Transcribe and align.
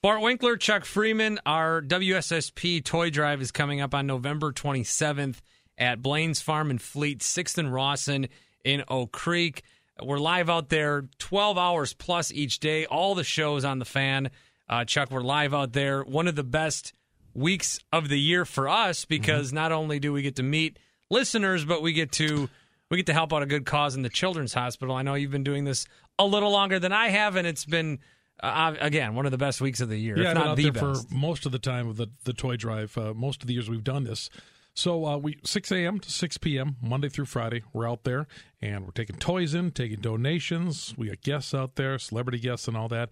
Bart 0.00 0.20
Winkler, 0.20 0.56
Chuck 0.56 0.84
Freeman, 0.84 1.40
our 1.44 1.82
WSSP 1.82 2.84
toy 2.84 3.10
drive 3.10 3.42
is 3.42 3.50
coming 3.50 3.80
up 3.80 3.96
on 3.96 4.06
November 4.06 4.52
27th 4.52 5.38
at 5.76 6.00
Blaine's 6.00 6.40
Farm 6.40 6.70
and 6.70 6.80
Fleet, 6.80 7.18
6th 7.18 7.58
and 7.58 7.72
Rawson 7.72 8.28
in 8.64 8.84
Oak 8.86 9.10
Creek. 9.10 9.64
We're 10.00 10.20
live 10.20 10.48
out 10.48 10.68
there 10.68 11.08
12 11.18 11.58
hours 11.58 11.94
plus 11.94 12.30
each 12.30 12.60
day, 12.60 12.86
all 12.86 13.16
the 13.16 13.24
shows 13.24 13.64
on 13.64 13.80
the 13.80 13.84
fan. 13.84 14.30
Uh, 14.68 14.84
Chuck, 14.84 15.10
we're 15.10 15.20
live 15.20 15.52
out 15.52 15.72
there. 15.72 16.04
One 16.04 16.28
of 16.28 16.36
the 16.36 16.44
best 16.44 16.92
weeks 17.34 17.80
of 17.92 18.08
the 18.08 18.20
year 18.20 18.44
for 18.44 18.68
us 18.68 19.04
because 19.04 19.48
mm-hmm. 19.48 19.56
not 19.56 19.72
only 19.72 19.98
do 19.98 20.12
we 20.12 20.22
get 20.22 20.36
to 20.36 20.44
meet 20.44 20.78
listeners, 21.10 21.64
but 21.64 21.82
we 21.82 21.92
get 21.92 22.12
to 22.12 22.48
we 22.88 22.98
get 22.98 23.06
to 23.06 23.14
help 23.14 23.32
out 23.32 23.42
a 23.42 23.46
good 23.46 23.66
cause 23.66 23.96
in 23.96 24.02
the 24.02 24.08
children's 24.08 24.54
hospital. 24.54 24.94
I 24.94 25.02
know 25.02 25.14
you've 25.14 25.32
been 25.32 25.42
doing 25.42 25.64
this 25.64 25.88
a 26.20 26.24
little 26.24 26.52
longer 26.52 26.78
than 26.78 26.92
I 26.92 27.08
have, 27.08 27.34
and 27.34 27.48
it's 27.48 27.64
been 27.64 27.98
uh, 28.42 28.74
again 28.80 29.14
one 29.14 29.26
of 29.26 29.32
the 29.32 29.38
best 29.38 29.60
weeks 29.60 29.80
of 29.80 29.88
the 29.88 29.96
year. 29.96 30.18
Yeah, 30.18 30.30
if 30.30 30.34
not 30.34 30.56
the 30.56 30.70
best. 30.70 31.08
for 31.08 31.14
most 31.14 31.46
of 31.46 31.52
the 31.52 31.58
time 31.58 31.88
of 31.88 31.96
the 31.96 32.08
the 32.24 32.32
toy 32.32 32.56
drive. 32.56 32.96
Uh, 32.96 33.14
most 33.14 33.42
of 33.42 33.48
the 33.48 33.54
years 33.54 33.68
we've 33.68 33.84
done 33.84 34.04
this. 34.04 34.30
So 34.74 35.04
uh, 35.06 35.16
we 35.16 35.38
6 35.44 35.72
a.m. 35.72 35.98
to 35.98 36.08
6 36.08 36.38
p.m. 36.38 36.76
Monday 36.80 37.08
through 37.08 37.24
Friday. 37.24 37.64
We're 37.72 37.88
out 37.88 38.04
there 38.04 38.28
and 38.62 38.84
we're 38.84 38.92
taking 38.92 39.16
toys 39.16 39.52
in, 39.52 39.72
taking 39.72 40.00
donations. 40.00 40.94
We 40.96 41.08
got 41.08 41.20
guests 41.20 41.52
out 41.52 41.74
there, 41.74 41.98
celebrity 41.98 42.38
guests, 42.38 42.68
and 42.68 42.76
all 42.76 42.86
that. 42.88 43.08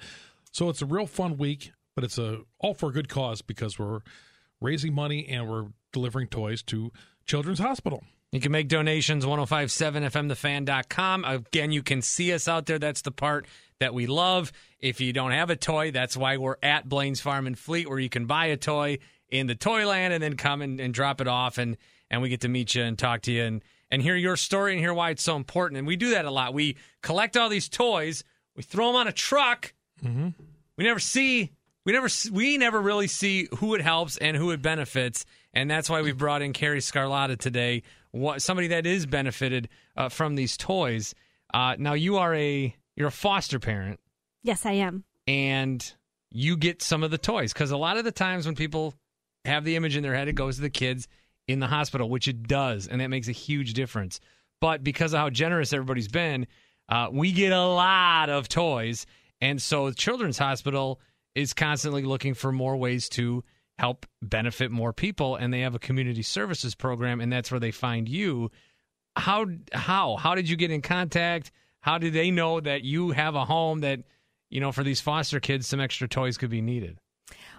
So 0.53 0.69
it's 0.69 0.81
a 0.81 0.87
real 0.87 1.07
fun 1.07 1.37
week, 1.39 1.73
but 1.97 2.05
it's 2.05 2.19
a 2.19 2.43
all 2.61 2.73
for 2.73 2.91
a 2.91 2.93
good 2.93 3.09
cause 3.09 3.43
because 3.43 3.81
we're 3.81 3.99
raising 4.61 4.95
money 4.95 5.27
and 5.29 5.49
we're 5.49 5.67
delivering 5.93 6.29
toys 6.29 6.63
to 6.65 6.93
Children's 7.25 7.59
Hospital. 7.59 8.05
You 8.33 8.41
can 8.41 8.53
make 8.53 8.69
donations 8.69 9.25
1057fmthefan.com. 9.25 11.25
Again, 11.25 11.73
you 11.73 11.83
can 11.83 12.03
see 12.03 12.33
us 12.33 12.49
out 12.49 12.67
there. 12.67 12.79
That's 12.79 13.03
the 13.03 13.11
part 13.11 13.47
that 13.81 13.95
we 13.95 14.07
love. 14.07 14.53
If 14.81 15.01
you 15.01 15.13
don't 15.13 15.33
have 15.33 15.51
a 15.51 15.57
toy, 15.57 15.91
that's 15.91 16.17
why 16.17 16.37
we're 16.37 16.57
at 16.63 16.89
Blaine's 16.89 17.21
Farm 17.21 17.47
and 17.47 17.59
Fleet, 17.59 17.89
where 17.89 17.99
you 17.99 18.09
can 18.09 18.27
buy 18.27 18.47
a 18.47 18.57
toy 18.57 18.99
in 19.29 19.47
the 19.47 19.55
Toyland 19.55 20.13
and 20.13 20.23
then 20.23 20.37
come 20.37 20.63
and, 20.63 20.81
and 20.81 20.95
drop 20.95 21.21
it 21.21 21.29
off, 21.29 21.59
and 21.59 21.77
and 22.11 22.23
we 22.23 22.29
get 22.29 22.43
to 22.43 22.49
meet 22.49 22.75
you 22.75 22.83
and 22.83 22.99
talk 22.99 23.23
to 23.23 23.33
you 23.33 23.43
and 23.43 23.63
and 23.91 24.03
hear 24.03 24.17
your 24.17 24.37
story 24.37 24.73
and 24.73 24.81
hear 24.81 24.95
why 24.95 25.11
it's 25.11 25.23
so 25.23 25.37
important. 25.37 25.79
And 25.79 25.87
we 25.87 25.97
do 25.97 26.11
that 26.11 26.25
a 26.25 26.31
lot. 26.31 26.55
We 26.55 26.77
collect 27.03 27.37
all 27.37 27.49
these 27.49 27.69
toys, 27.69 28.25
we 28.57 28.63
throw 28.63 28.89
them 28.89 28.97
on 28.97 29.09
a 29.09 29.13
truck. 29.13 29.73
Mm-hmm. 30.05 30.29
We 30.77 30.85
never 30.85 30.99
see, 30.99 31.53
we 31.85 31.93
never, 31.93 32.09
we 32.33 32.59
never 32.59 32.81
really 32.81 33.07
see 33.07 33.49
who 33.59 33.75
it 33.75 33.81
helps 33.81 34.17
and 34.19 34.37
who 34.37 34.51
it 34.51 34.61
benefits. 34.61 35.25
And 35.55 35.71
that's 35.71 35.89
why 35.89 36.03
we 36.03 36.13
brought 36.13 36.43
in 36.43 36.53
Carrie 36.53 36.81
Sgarlata 36.81 37.39
today, 37.39 37.83
what, 38.11 38.43
somebody 38.43 38.69
that 38.69 38.87
is 38.87 39.07
benefited 39.07 39.69
uh, 39.97 40.09
from 40.09 40.35
these 40.35 40.57
toys. 40.57 41.15
Uh, 41.55 41.77
now 41.79 41.95
you 41.95 42.19
are 42.19 42.35
a 42.35 42.75
you're 42.97 43.09
a 43.09 43.13
foster 43.13 43.59
parent. 43.59 44.01
Yes, 44.43 44.67
I 44.67 44.73
am. 44.73 45.05
And 45.27 45.93
you 46.31 46.57
get 46.57 46.83
some 46.83 47.03
of 47.03 47.11
the 47.11 47.19
toys 47.19 47.53
because 47.53 47.71
a 47.71 47.77
lot 47.77 47.97
of 47.97 48.05
the 48.05 48.13
times 48.13 48.47
when 48.47 48.55
people 48.55 48.95
have 49.45 49.65
the 49.65 49.77
image 49.77 49.97
in 49.97 50.03
their 50.03 50.15
head, 50.15 50.29
it 50.29 50.35
goes 50.35 50.57
to 50.57 50.63
the 50.63 50.71
kids 50.71 51.09
in 51.49 51.61
the 51.61 51.67
hospital, 51.67 52.09
which 52.09 52.29
it 52.29 52.49
does, 52.49 52.89
and 52.89 53.01
that 53.01 53.09
makes 53.09 53.29
a 53.29 53.33
huge 53.33 53.75
difference. 53.75 54.21
But 54.61 54.83
because 54.83 55.13
of 55.13 55.21
how 55.21 55.31
generous 55.31 55.73
everybody's 55.73 56.09
been, 56.09 56.47
uh, 56.89 57.09
we 57.13 57.33
get 57.33 57.53
a 57.53 57.67
lot 57.67 58.31
of 58.31 58.49
toys, 58.49 59.07
and 59.41 59.61
so 59.61 59.91
the 59.91 59.97
Children's 59.97 60.39
Hospital 60.39 61.01
is 61.35 61.53
constantly 61.53 62.03
looking 62.03 62.35
for 62.35 62.51
more 62.51 62.77
ways 62.77 63.09
to 63.11 63.45
help 63.79 64.07
benefit 64.23 64.71
more 64.71 64.93
people, 64.93 65.37
and 65.37 65.53
they 65.53 65.61
have 65.61 65.75
a 65.75 65.79
community 65.79 66.23
services 66.23 66.75
program, 66.75 67.21
and 67.21 67.33
that's 67.33 67.51
where 67.51 67.61
they 67.61 67.71
find 67.71 68.09
you. 68.09 68.51
How 69.17 69.47
how 69.73 70.17
how 70.17 70.35
did 70.35 70.49
you 70.49 70.57
get 70.57 70.71
in 70.71 70.83
contact? 70.83 71.53
How 71.87 71.99
do 71.99 72.11
they 72.11 72.33
know 72.33 72.59
that 72.59 72.83
you 72.83 73.13
have 73.13 73.37
a 73.37 73.45
home 73.45 73.81
that 73.81 74.01
you 74.51 74.61
know 74.61 74.73
for 74.73 74.83
these 74.83 75.01
foster 75.01 75.39
kids 75.39 75.69
some 75.69 75.81
extra 75.81 76.09
toys 76.09 76.37
could 76.37 76.51
be 76.51 76.61
needed? 76.61 76.99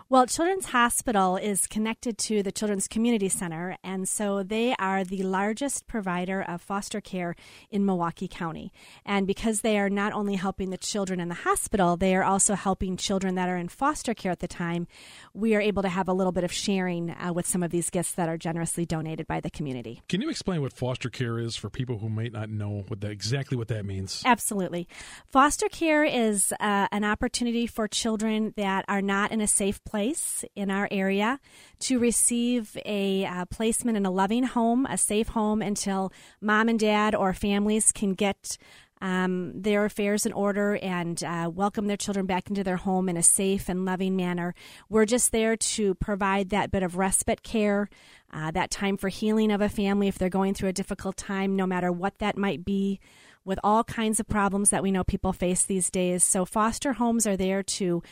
Well, 0.09 0.25
Children's 0.25 0.67
Hospital 0.67 1.35
is 1.35 1.67
connected 1.67 2.17
to 2.19 2.41
the 2.41 2.53
Children's 2.53 2.87
Community 2.87 3.27
Center, 3.27 3.75
and 3.83 4.07
so 4.07 4.41
they 4.41 4.73
are 4.79 5.03
the 5.03 5.23
largest 5.23 5.85
provider 5.85 6.41
of 6.41 6.61
foster 6.61 7.01
care 7.01 7.35
in 7.71 7.85
Milwaukee 7.85 8.29
County. 8.29 8.71
And 9.05 9.27
because 9.27 9.59
they 9.59 9.77
are 9.77 9.89
not 9.89 10.13
only 10.13 10.35
helping 10.35 10.69
the 10.69 10.77
children 10.77 11.19
in 11.19 11.27
the 11.27 11.35
hospital, 11.35 11.97
they 11.97 12.15
are 12.15 12.23
also 12.23 12.55
helping 12.55 12.95
children 12.95 13.35
that 13.35 13.49
are 13.49 13.57
in 13.57 13.67
foster 13.67 14.13
care 14.13 14.31
at 14.31 14.39
the 14.39 14.47
time. 14.47 14.87
We 15.33 15.55
are 15.55 15.59
able 15.59 15.81
to 15.81 15.89
have 15.89 16.07
a 16.07 16.13
little 16.13 16.31
bit 16.31 16.45
of 16.45 16.53
sharing 16.53 17.09
uh, 17.09 17.33
with 17.33 17.45
some 17.45 17.61
of 17.61 17.71
these 17.71 17.89
gifts 17.89 18.13
that 18.13 18.29
are 18.29 18.37
generously 18.37 18.85
donated 18.85 19.27
by 19.27 19.41
the 19.41 19.49
community. 19.49 20.03
Can 20.07 20.21
you 20.21 20.29
explain 20.29 20.61
what 20.61 20.71
foster 20.71 21.09
care 21.09 21.37
is 21.37 21.57
for 21.57 21.69
people 21.69 21.97
who 21.97 22.07
might 22.07 22.31
not 22.31 22.49
know 22.49 22.85
what 22.87 23.01
that, 23.01 23.11
exactly 23.11 23.57
what 23.57 23.67
that 23.67 23.85
means? 23.85 24.23
Absolutely. 24.23 24.87
Foster 25.29 25.67
care 25.67 26.05
is 26.05 26.53
uh, 26.61 26.87
an 26.93 27.03
opportunity 27.03 27.67
for 27.67 27.89
children 27.89 28.53
that 28.55 28.85
are 28.87 29.01
not 29.01 29.33
in 29.33 29.41
a 29.41 29.47
safe 29.47 29.83
place 29.83 29.96
place 29.97 30.45
in 30.55 30.69
our 30.69 30.87
area 30.91 31.39
to 31.79 31.97
receive 31.97 32.77
a 32.85 33.25
uh, 33.25 33.45
placement 33.45 33.97
in 33.97 34.05
a 34.05 34.11
loving 34.11 34.43
home, 34.43 34.85
a 34.85 34.95
safe 34.95 35.29
home 35.29 35.59
until 35.59 36.13
mom 36.39 36.69
and 36.69 36.79
dad 36.79 37.15
or 37.15 37.33
families 37.33 37.91
can 37.91 38.13
get 38.13 38.59
um, 39.01 39.59
their 39.59 39.85
affairs 39.85 40.27
in 40.27 40.33
order 40.33 40.75
and 40.83 41.23
uh, 41.23 41.49
welcome 41.51 41.87
their 41.87 41.97
children 41.97 42.27
back 42.27 42.47
into 42.47 42.63
their 42.63 42.77
home 42.77 43.09
in 43.09 43.17
a 43.17 43.23
safe 43.23 43.69
and 43.69 43.85
loving 43.85 44.15
manner. 44.15 44.53
We're 44.87 45.07
just 45.07 45.31
there 45.31 45.55
to 45.55 45.95
provide 45.95 46.51
that 46.51 46.69
bit 46.69 46.83
of 46.83 46.95
respite 46.95 47.41
care, 47.41 47.89
uh, 48.31 48.51
that 48.51 48.69
time 48.69 48.97
for 48.97 49.09
healing 49.09 49.51
of 49.51 49.61
a 49.61 49.69
family 49.69 50.07
if 50.07 50.19
they're 50.19 50.29
going 50.29 50.53
through 50.53 50.69
a 50.69 50.73
difficult 50.73 51.17
time, 51.17 51.55
no 51.55 51.65
matter 51.65 51.91
what 51.91 52.19
that 52.19 52.37
might 52.37 52.63
be, 52.63 52.99
with 53.43 53.57
all 53.63 53.83
kinds 53.83 54.19
of 54.19 54.27
problems 54.27 54.69
that 54.69 54.83
we 54.83 54.91
know 54.91 55.03
people 55.03 55.33
face 55.33 55.63
these 55.63 55.89
days. 55.89 56.23
So, 56.23 56.43
foster 56.43 56.93
homes 56.93 57.25
are 57.25 57.37
there 57.37 57.63
to 57.63 58.03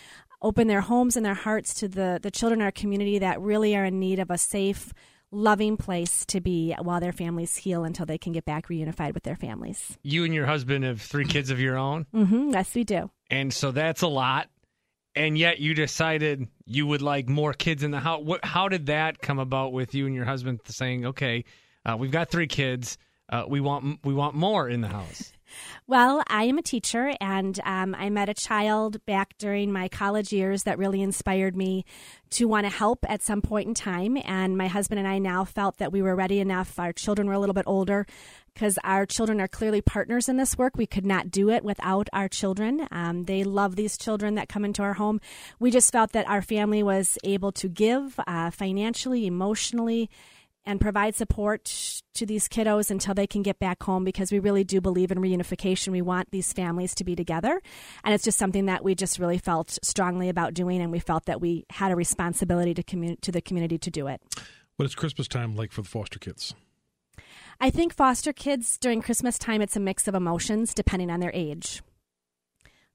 open 0.46 0.68
their 0.68 0.82
homes 0.82 1.18
and 1.18 1.26
their 1.26 1.34
hearts 1.34 1.74
to 1.74 1.88
the, 1.88 2.20
the 2.22 2.30
children 2.30 2.62
in 2.62 2.66
our 2.66 2.72
community 2.72 3.18
that 3.20 3.42
really 3.42 3.76
are 3.76 3.84
in 3.84 4.00
need 4.00 4.20
of 4.20 4.30
a 4.30 4.38
safe, 4.38 4.94
loving 5.32 5.76
place 5.76 6.24
to 6.28 6.40
be 6.40 6.76
while 6.80 7.00
their 7.00 7.12
families 7.12 7.56
heal 7.56 7.84
until 7.84 8.06
they 8.06 8.20
can 8.20 8.32
get 8.32 8.46
back 8.46 8.68
reunified 8.68 9.16
with 9.16 9.24
their 9.24 9.36
families. 9.36 9.98
You 10.04 10.24
and 10.24 10.36
your 10.36 10.46
husband 10.46 10.86
have 10.86 11.02
three 11.02 11.26
kids 11.26 11.50
of 11.50 11.60
your 11.60 11.78
own? 11.78 12.06
Mm-hmm, 12.14 12.52
yes, 12.52 12.76
we 12.76 12.84
do. 12.84 13.10
And 13.32 13.52
so 13.52 13.72
that's 13.72 14.04
a 14.04 14.08
lot. 14.08 14.48
And 15.16 15.36
yet 15.36 15.60
you 15.60 15.74
decided 15.74 16.48
you 16.66 16.86
would 16.86 17.02
like 17.02 17.28
more 17.28 17.54
kids 17.54 17.82
in 17.82 17.90
the 17.90 18.00
house. 18.00 18.22
What, 18.24 18.46
how 18.46 18.68
did 18.68 18.86
that 18.86 19.20
come 19.20 19.40
about 19.40 19.74
with 19.74 19.96
you 19.96 20.06
and 20.06 20.14
your 20.14 20.26
husband 20.26 20.60
saying, 20.66 21.08
okay, 21.08 21.46
uh, 21.86 21.98
we've 21.98 22.12
got 22.12 22.30
three 22.30 22.48
kids. 22.48 23.00
Uh, 23.30 23.46
we 23.48 23.60
want 23.60 24.00
we 24.04 24.14
want 24.14 24.36
more 24.36 24.70
in 24.70 24.82
the 24.82 24.88
house. 24.88 25.32
Well, 25.88 26.24
I 26.26 26.46
am 26.46 26.58
a 26.58 26.64
teacher, 26.64 27.14
and 27.22 27.60
um, 27.64 27.94
I 27.94 28.10
met 28.10 28.28
a 28.28 28.34
child 28.34 29.06
back 29.06 29.38
during 29.38 29.72
my 29.72 29.88
college 29.88 30.34
years 30.34 30.64
that 30.64 30.80
really 30.80 31.00
inspired 31.00 31.56
me 31.56 31.86
to 32.32 32.48
want 32.48 32.66
to 32.66 32.72
help 32.72 33.06
at 33.08 33.22
some 33.22 33.44
point 33.44 33.68
in 33.68 33.76
time. 33.76 34.18
And 34.26 34.58
my 34.58 34.66
husband 34.66 34.98
and 34.98 35.08
I 35.08 35.20
now 35.20 35.46
felt 35.46 35.78
that 35.78 35.92
we 35.92 36.02
were 36.02 36.16
ready 36.16 36.40
enough. 36.40 36.80
Our 36.80 36.92
children 36.92 37.28
were 37.28 37.36
a 37.36 37.40
little 37.40 37.54
bit 37.54 37.66
older 37.68 38.08
because 38.56 38.80
our 38.84 39.06
children 39.06 39.40
are 39.40 39.48
clearly 39.48 39.80
partners 39.80 40.28
in 40.28 40.38
this 40.38 40.58
work. 40.58 40.76
We 40.76 40.88
could 40.88 41.06
not 41.06 41.30
do 41.30 41.52
it 41.52 41.64
without 41.64 42.10
our 42.12 42.30
children. 42.30 42.88
Um, 42.90 43.26
they 43.26 43.44
love 43.44 43.76
these 43.76 43.96
children 43.96 44.34
that 44.36 44.50
come 44.50 44.66
into 44.66 44.82
our 44.82 44.94
home. 44.94 45.22
We 45.60 45.70
just 45.70 45.92
felt 45.92 46.14
that 46.14 46.28
our 46.28 46.42
family 46.42 46.82
was 46.82 47.16
able 47.24 47.52
to 47.52 47.68
give 47.68 48.20
uh, 48.26 48.50
financially, 48.50 49.28
emotionally, 49.28 50.10
and 50.66 50.82
provide 50.82 51.16
support 51.16 52.02
to 52.16 52.26
these 52.26 52.48
kiddos 52.48 52.90
until 52.90 53.14
they 53.14 53.28
can 53.28 53.42
get 53.42 53.60
back 53.60 53.84
home 53.84 54.04
because 54.04 54.32
we 54.32 54.40
really 54.40 54.64
do 54.64 54.82
believe 54.82 55.12
in 55.12 55.20
reunification. 55.20 55.90
We 55.90 56.02
want 56.02 56.32
these 56.32 56.54
families 56.54 56.96
to 56.96 57.04
be 57.04 57.16
together. 57.16 57.62
And 58.04 58.14
it's 58.14 58.24
just 58.24 58.38
something 58.38 58.66
that 58.66 58.84
we 58.84 58.96
just 58.96 59.20
really 59.20 59.38
felt 59.38 59.78
strongly 59.84 60.30
about 60.30 60.54
doing. 60.54 60.82
And 60.82 60.92
we 60.92 61.00
felt 61.00 61.26
that 61.26 61.40
we 61.42 61.66
had 61.70 61.92
a 61.92 61.96
responsibility 61.96 62.74
to, 62.74 62.84
commun- 62.84 63.18
to 63.22 63.32
the 63.32 63.42
community 63.42 63.78
to 63.78 63.92
do 63.92 64.08
it. 64.08 64.22
What 64.78 64.86
is 64.86 64.96
Christmas 64.96 65.28
time 65.28 65.56
like 65.56 65.72
for 65.72 65.82
the 65.82 65.90
foster 65.90 66.20
kids? 66.20 66.56
I 67.60 67.70
think 67.70 67.94
foster 67.94 68.34
kids 68.34 68.78
during 68.78 69.02
Christmas 69.02 69.38
time, 69.38 69.62
it's 69.62 69.78
a 69.78 69.80
mix 69.80 70.08
of 70.08 70.16
emotions 70.16 70.74
depending 70.74 71.10
on 71.10 71.20
their 71.20 71.32
age. 71.34 71.82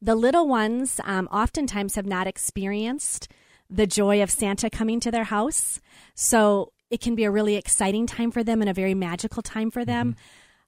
The 0.02 0.14
little 0.14 0.48
ones 0.48 1.00
um, 1.04 1.28
oftentimes 1.31 1.94
have 1.94 2.06
not 2.06 2.26
experienced 2.26 3.28
the 3.69 3.87
joy 3.87 4.23
of 4.23 4.31
Santa 4.31 4.69
coming 4.69 4.99
to 5.00 5.11
their 5.11 5.25
house. 5.25 5.81
So 6.14 6.73
it 6.90 7.00
can 7.00 7.14
be 7.14 7.25
a 7.25 7.31
really 7.31 7.56
exciting 7.56 8.06
time 8.06 8.31
for 8.31 8.42
them 8.42 8.60
and 8.60 8.69
a 8.69 8.75
very 8.75 8.94
magical 8.94 9.42
time 9.42 9.70
for 9.70 9.84
them. 9.84 10.12
Mm-hmm. 10.12 10.20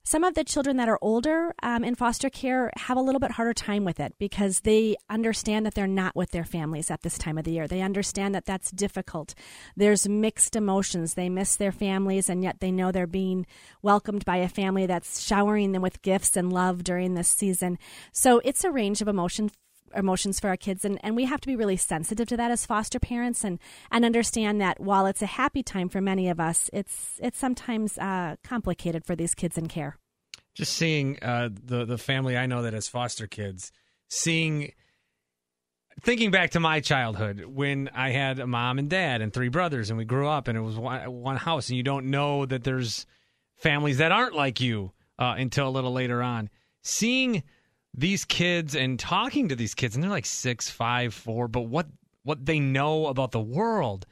Some 0.05 0.25
of 0.25 0.35
the 0.35 0.43
children 0.43 0.79
that 0.79 0.89
are 0.89 0.99
older 1.01 1.55
um, 1.63 1.85
in 1.85 1.95
foster 1.95 2.29
care 2.29 2.73
have 2.77 2.97
a 2.97 3.01
little 3.01 3.21
bit 3.21 3.31
harder 3.31 3.55
time 3.55 3.85
with 3.85 4.01
it 4.01 4.15
because 4.19 4.61
they 4.61 4.97
understand 5.09 5.65
that 5.65 5.75
they're 5.75 5.87
not 5.87 6.17
with 6.17 6.33
their 6.33 6.45
families 6.45 6.91
at 6.91 7.03
this 7.03 7.17
time 7.17 7.39
of 7.39 7.45
the 7.45 7.53
year. 7.53 7.69
They 7.69 7.83
understand 7.83 8.35
that 8.35 8.45
that's 8.45 8.73
difficult. 8.73 9.33
There's 9.77 10.09
mixed 10.09 10.57
emotions. 10.57 11.15
They 11.15 11.29
miss 11.29 11.55
their 11.55 11.71
families, 11.71 12.29
and 12.29 12.43
yet 12.43 12.59
they 12.59 12.73
know 12.73 12.91
they're 12.91 13.07
being 13.07 13.47
welcomed 13.81 14.25
by 14.25 14.39
a 14.39 14.49
family 14.49 14.87
that's 14.87 15.21
showering 15.21 15.71
them 15.71 15.83
with 15.83 16.03
gifts 16.03 16.37
and 16.37 16.53
love 16.53 16.83
during 16.83 17.15
this 17.15 17.29
season. 17.29 17.79
So 18.11 18.41
it's 18.45 18.65
a 18.65 18.73
range 18.73 19.03
of 19.03 19.09
emotion 19.09 19.53
emotions 19.95 20.41
for 20.41 20.49
our 20.49 20.57
kids 20.57 20.85
and, 20.85 20.99
and 21.03 21.17
we 21.17 21.25
have 21.25 21.41
to 21.41 21.47
be 21.47 21.57
really 21.57 21.77
sensitive 21.77 22.27
to 22.27 22.37
that 22.37 22.51
as 22.51 22.67
foster 22.67 22.99
parents 22.99 23.45
and, 23.45 23.59
and 23.91 24.05
understand 24.05 24.61
that 24.61 24.81
while 24.81 25.07
it's 25.07 25.23
a 25.23 25.27
happy 25.27 25.63
time 25.63 25.89
for 25.89 26.01
many 26.01 26.29
of 26.29 26.41
us 26.41 26.71
it's 26.73 27.19
it's 27.23 27.39
sometimes 27.39 27.99
uh, 27.99 28.37
complicated 28.43 29.05
for 29.05 29.17
these 29.17 29.35
kids 29.35 29.57
in 29.57 29.69
care 29.69 29.99
just 30.55 30.75
seeing 30.75 31.19
uh, 31.23 31.49
the 31.65 31.85
the 31.85 31.99
family 31.99 32.37
I 32.37 32.47
know 32.47 32.63
that 32.63 32.73
has 32.73 32.89
foster 32.89 33.27
kids 33.27 33.73
seeing 34.09 34.73
thinking 36.01 36.31
back 36.31 36.51
to 36.51 36.61
my 36.61 36.81
childhood 36.81 37.45
when 37.45 37.91
I 37.95 38.11
had 38.11 38.39
a 38.39 38.47
mom 38.47 38.79
and 38.79 38.89
dad 38.89 39.21
and 39.21 39.33
three 39.33 39.49
brothers, 39.49 39.91
and 39.91 39.99
we 39.99 40.05
grew 40.05 40.29
up, 40.29 40.49
and 40.49 40.57
it 40.57 40.61
was 40.61 40.77
one, 40.77 41.01
one 41.13 41.37
house, 41.37 41.69
and 41.69 41.77
you 41.77 41.83
don't 41.83 42.07
know 42.07 42.47
that 42.47 42.65
there's 42.65 43.07
families 43.57 43.99
that 43.99 44.13
aren't 44.13 44.35
like 44.35 44.61
you 44.61 44.93
uh, 45.19 45.35
until 45.37 45.69
a 45.69 45.71
little 45.71 45.93
later 45.93 46.23
on. 46.23 46.51
Seeing 46.83 47.43
these 47.95 48.25
kids 48.25 48.75
and 48.75 48.99
talking 48.99 49.49
to 49.49 49.57
these 49.57 49.75
kids, 49.75 49.95
and 49.95 50.03
they're 50.03 50.11
like 50.11 50.27
six, 50.27 50.71
five, 50.71 51.15
four, 51.15 51.49
but 51.49 51.63
what 51.63 51.87
what 52.25 52.45
they 52.45 52.61
know 52.61 53.07
about 53.07 53.33
the 53.33 53.41
world, 53.41 54.07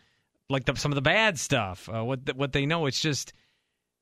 like 0.49 0.65
the, 0.65 0.75
some 0.75 0.91
of 0.91 0.97
the 0.97 1.03
bad 1.03 1.38
stuff, 1.38 1.88
uh, 1.88 2.05
what 2.05 2.21
what 2.37 2.53
they 2.53 2.67
know, 2.67 2.87
it's 2.87 3.00
just 3.00 3.32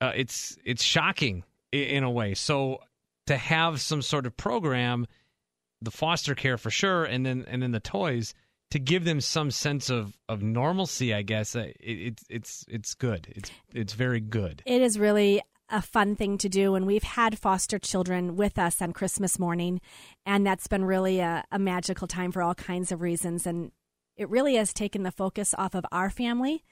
uh, 0.01 0.13
it's 0.15 0.57
it's 0.65 0.83
shocking 0.83 1.45
in, 1.73 2.03
a 2.03 2.11
way. 2.11 2.35
So 2.35 2.79
to 3.27 3.37
have 3.37 3.81
some 3.81 4.03
sort 4.03 4.27
of 4.27 4.37
program 4.37 5.07
the 5.81 5.91
foster 5.91 6.35
care 6.35 6.59
for 6.59 6.71
sure, 6.71 7.05
and 7.05 7.25
then 7.25 7.45
and 7.49 7.63
then 7.63 7.73
the 7.73 7.81
toys 7.81 8.35
to 8.71 8.79
give 8.79 9.05
them 9.05 9.21
some 9.21 9.51
sense 9.51 9.91
of, 9.91 10.19
of 10.29 10.43
normalcy. 10.43 11.15
I 11.15 11.23
guess 11.23 11.55
uh, 11.55 11.61
it, 11.61 11.75
it's 11.81 12.25
it's 12.29 12.65
it's 12.69 12.95
good. 12.95 13.29
It's 13.31 13.51
it's 13.75 13.93
very 13.93 14.21
good. 14.21 14.63
It 14.67 14.83
is 14.83 14.99
really 14.99 15.43
a 15.71 15.83
fun 15.83 16.17
thing 16.17 16.39
to 16.39 16.49
do 16.49 16.75
and 16.75 16.87
we've 16.87 17.03
had 17.03 17.39
foster 17.39 17.79
children 17.79 18.37
with 18.37 18.59
us 18.59 18.81
on 18.81 18.93
christmas 18.93 19.39
morning 19.39 19.81
and 20.25 20.47
that's 20.47 20.67
been 20.67 20.85
really 20.85 21.21
a, 21.21 21.45
a 21.53 21.59
magical 21.59 22.07
time 22.07 22.33
for 22.33 22.43
all 22.43 22.55
kinds 22.55 22.91
of 22.91 23.01
reasons 23.01 23.47
and 23.47 23.71
it 24.17 24.29
really 24.29 24.57
has 24.57 24.73
taken 24.73 25.03
the 25.03 25.13
focus 25.13 25.55
off 25.57 25.75
of 25.75 25.85
our 25.93 26.11
family 26.11 26.65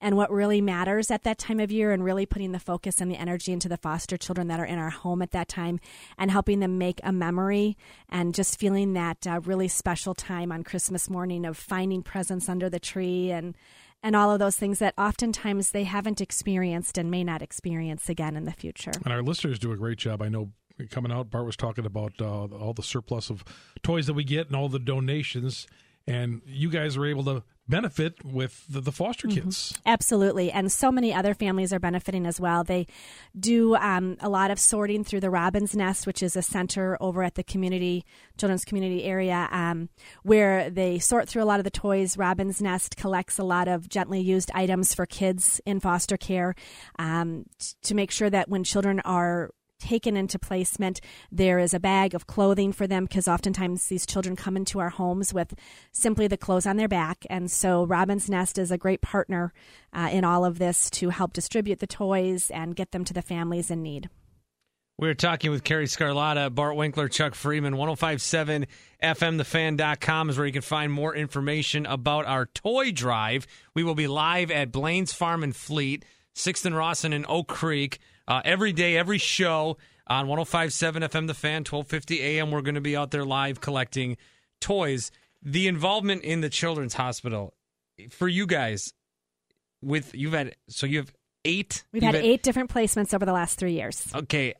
and 0.00 0.16
what 0.16 0.30
really 0.30 0.60
matters 0.60 1.10
at 1.10 1.24
that 1.24 1.38
time 1.38 1.58
of 1.60 1.72
year 1.72 1.92
and 1.92 2.04
really 2.04 2.26
putting 2.26 2.52
the 2.52 2.58
focus 2.58 3.00
and 3.00 3.10
the 3.10 3.16
energy 3.16 3.52
into 3.52 3.68
the 3.68 3.76
foster 3.76 4.16
children 4.16 4.48
that 4.48 4.60
are 4.60 4.64
in 4.64 4.78
our 4.78 4.90
home 4.90 5.22
at 5.22 5.32
that 5.32 5.48
time 5.48 5.80
and 6.16 6.30
helping 6.30 6.60
them 6.60 6.78
make 6.78 7.00
a 7.02 7.12
memory 7.12 7.76
and 8.08 8.34
just 8.34 8.58
feeling 8.58 8.92
that 8.92 9.26
uh, 9.26 9.40
really 9.44 9.68
special 9.68 10.14
time 10.14 10.52
on 10.52 10.62
Christmas 10.62 11.10
morning 11.10 11.44
of 11.44 11.56
finding 11.56 12.02
presents 12.02 12.48
under 12.48 12.70
the 12.70 12.80
tree 12.80 13.30
and 13.30 13.56
and 14.02 14.14
all 14.14 14.30
of 14.30 14.38
those 14.38 14.56
things 14.56 14.78
that 14.78 14.94
oftentimes 14.96 15.70
they 15.70 15.84
haven't 15.84 16.20
experienced 16.20 16.98
and 16.98 17.10
may 17.10 17.24
not 17.24 17.42
experience 17.42 18.08
again 18.08 18.36
in 18.36 18.44
the 18.44 18.52
future. 18.52 18.92
And 19.04 19.12
our 19.12 19.22
listeners 19.22 19.58
do 19.58 19.72
a 19.72 19.76
great 19.76 19.98
job. 19.98 20.22
I 20.22 20.28
know 20.28 20.50
coming 20.90 21.10
out, 21.10 21.30
Bart 21.30 21.44
was 21.44 21.56
talking 21.56 21.84
about 21.84 22.12
uh, 22.20 22.44
all 22.46 22.72
the 22.72 22.82
surplus 22.82 23.30
of 23.30 23.44
toys 23.82 24.06
that 24.06 24.14
we 24.14 24.24
get 24.24 24.46
and 24.46 24.56
all 24.56 24.68
the 24.68 24.78
donations 24.78 25.66
and 26.08 26.40
you 26.46 26.70
guys 26.70 26.96
are 26.96 27.04
able 27.04 27.24
to 27.24 27.42
benefit 27.68 28.24
with 28.24 28.64
the, 28.68 28.80
the 28.80 28.92
foster 28.92 29.28
mm-hmm. 29.28 29.42
kids. 29.42 29.72
Mm-hmm. 29.72 29.88
Absolutely. 29.88 30.50
And 30.50 30.72
so 30.72 30.90
many 30.90 31.12
other 31.12 31.34
families 31.34 31.72
are 31.72 31.78
benefiting 31.78 32.26
as 32.26 32.40
well. 32.40 32.64
They 32.64 32.86
do 33.38 33.76
um, 33.76 34.16
a 34.20 34.28
lot 34.28 34.50
of 34.50 34.58
sorting 34.58 35.04
through 35.04 35.20
the 35.20 35.30
Robin's 35.30 35.76
Nest, 35.76 36.06
which 36.06 36.22
is 36.22 36.36
a 36.36 36.42
center 36.42 36.96
over 37.00 37.22
at 37.22 37.34
the 37.34 37.44
community, 37.44 38.04
children's 38.38 38.64
community 38.64 39.04
area, 39.04 39.48
um, 39.50 39.88
where 40.22 40.70
they 40.70 40.98
sort 40.98 41.28
through 41.28 41.42
a 41.42 41.44
lot 41.44 41.60
of 41.60 41.64
the 41.64 41.70
toys. 41.70 42.16
Robin's 42.16 42.62
Nest 42.62 42.96
collects 42.96 43.38
a 43.38 43.44
lot 43.44 43.68
of 43.68 43.88
gently 43.88 44.20
used 44.20 44.50
items 44.54 44.94
for 44.94 45.06
kids 45.06 45.60
in 45.66 45.80
foster 45.80 46.16
care 46.16 46.54
um, 46.98 47.44
t- 47.58 47.74
to 47.82 47.94
make 47.94 48.10
sure 48.10 48.30
that 48.30 48.48
when 48.48 48.64
children 48.64 49.00
are 49.00 49.50
taken 49.78 50.16
into 50.16 50.38
placement. 50.38 51.00
There 51.30 51.58
is 51.58 51.74
a 51.74 51.80
bag 51.80 52.14
of 52.14 52.26
clothing 52.26 52.72
for 52.72 52.86
them 52.86 53.04
because 53.04 53.28
oftentimes 53.28 53.86
these 53.86 54.06
children 54.06 54.36
come 54.36 54.56
into 54.56 54.78
our 54.78 54.90
homes 54.90 55.32
with 55.32 55.54
simply 55.92 56.26
the 56.26 56.36
clothes 56.36 56.66
on 56.66 56.76
their 56.76 56.88
back. 56.88 57.24
And 57.30 57.50
so 57.50 57.84
Robin's 57.84 58.28
Nest 58.28 58.58
is 58.58 58.70
a 58.70 58.78
great 58.78 59.00
partner 59.00 59.52
uh, 59.92 60.08
in 60.12 60.24
all 60.24 60.44
of 60.44 60.58
this 60.58 60.90
to 60.90 61.10
help 61.10 61.32
distribute 61.32 61.78
the 61.78 61.86
toys 61.86 62.50
and 62.50 62.76
get 62.76 62.92
them 62.92 63.04
to 63.04 63.14
the 63.14 63.22
families 63.22 63.70
in 63.70 63.82
need. 63.82 64.08
We're 65.00 65.14
talking 65.14 65.52
with 65.52 65.62
Carrie 65.62 65.86
Sgarlata, 65.86 66.52
Bart 66.52 66.74
Winkler, 66.74 67.08
Chuck 67.08 67.36
Freeman. 67.36 67.76
1057 67.76 68.66
FMTheFan.com 69.00 70.30
is 70.30 70.36
where 70.36 70.46
you 70.46 70.52
can 70.52 70.60
find 70.60 70.92
more 70.92 71.14
information 71.14 71.86
about 71.86 72.26
our 72.26 72.46
toy 72.46 72.90
drive. 72.90 73.46
We 73.74 73.84
will 73.84 73.94
be 73.94 74.08
live 74.08 74.50
at 74.50 74.72
Blaine's 74.72 75.12
Farm 75.12 75.44
and 75.44 75.54
Fleet, 75.54 76.04
6th 76.34 76.66
and 76.66 76.76
Rawson 76.76 77.12
in 77.12 77.24
Oak 77.28 77.46
Creek 77.46 78.00
uh, 78.28 78.42
every 78.44 78.72
day, 78.72 78.96
every 78.96 79.18
show 79.18 79.78
on 80.06 80.28
1057 80.28 81.02
FM 81.02 81.26
The 81.26 81.34
Fan, 81.34 81.60
1250 81.60 82.20
AM. 82.20 82.50
We're 82.50 82.62
going 82.62 82.76
to 82.76 82.80
be 82.80 82.96
out 82.96 83.10
there 83.10 83.24
live 83.24 83.60
collecting 83.60 84.16
toys. 84.60 85.10
The 85.42 85.66
involvement 85.66 86.22
in 86.22 86.40
the 86.40 86.50
Children's 86.50 86.94
Hospital 86.94 87.54
for 88.10 88.28
you 88.28 88.46
guys, 88.46 88.92
with 89.82 90.14
you've 90.14 90.32
had 90.32 90.54
so 90.68 90.86
you 90.86 90.98
have 90.98 91.12
eight. 91.44 91.84
We've 91.92 92.02
had, 92.02 92.14
had 92.14 92.24
eight 92.24 92.42
different 92.42 92.70
placements 92.70 93.14
over 93.14 93.24
the 93.24 93.32
last 93.32 93.58
three 93.58 93.72
years. 93.72 94.06
Okay, 94.14 94.54